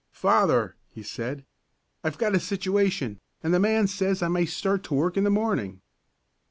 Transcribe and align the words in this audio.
"Father," 0.13 0.75
he 0.89 1.03
said, 1.03 1.45
"I've 2.03 2.17
got 2.17 2.33
a 2.33 2.39
situation, 2.39 3.19
and 3.43 3.53
the 3.53 3.59
man 3.59 3.85
says 3.85 4.23
I 4.23 4.29
may 4.29 4.47
start 4.47 4.83
to 4.85 4.95
work 4.95 5.15
in 5.15 5.25
the 5.25 5.29
morning." 5.29 5.81